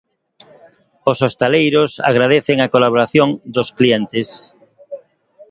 [1.11, 4.27] Os hostaleiros agradecen a colaboración dos clientes.